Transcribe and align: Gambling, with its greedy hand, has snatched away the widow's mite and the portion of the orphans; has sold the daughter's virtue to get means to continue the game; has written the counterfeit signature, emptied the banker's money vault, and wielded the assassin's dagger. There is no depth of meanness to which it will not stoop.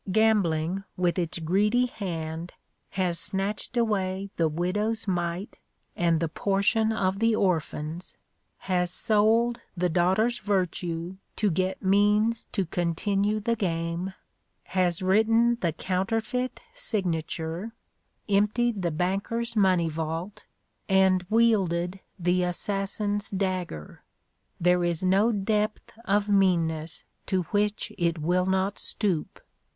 Gambling, 0.11 0.83
with 0.97 1.19
its 1.19 1.37
greedy 1.37 1.85
hand, 1.85 2.53
has 2.97 3.19
snatched 3.19 3.77
away 3.77 4.31
the 4.35 4.47
widow's 4.49 5.07
mite 5.07 5.59
and 5.95 6.19
the 6.19 6.27
portion 6.27 6.91
of 6.91 7.19
the 7.19 7.35
orphans; 7.35 8.17
has 8.61 8.89
sold 8.89 9.61
the 9.77 9.89
daughter's 9.89 10.39
virtue 10.39 11.17
to 11.35 11.51
get 11.51 11.83
means 11.83 12.45
to 12.45 12.65
continue 12.65 13.39
the 13.39 13.55
game; 13.55 14.15
has 14.63 15.03
written 15.03 15.59
the 15.61 15.71
counterfeit 15.71 16.61
signature, 16.73 17.71
emptied 18.27 18.81
the 18.81 18.89
banker's 18.89 19.55
money 19.55 19.87
vault, 19.87 20.47
and 20.89 21.27
wielded 21.29 21.99
the 22.17 22.41
assassin's 22.41 23.29
dagger. 23.29 24.01
There 24.59 24.83
is 24.83 25.03
no 25.03 25.31
depth 25.31 25.93
of 26.05 26.27
meanness 26.27 27.03
to 27.27 27.43
which 27.53 27.93
it 27.99 28.17
will 28.17 28.47
not 28.47 28.79
stoop. 28.79 29.39